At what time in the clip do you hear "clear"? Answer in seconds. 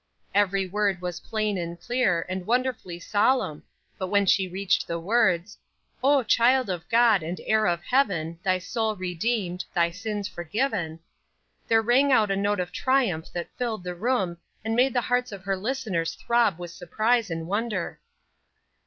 1.79-2.25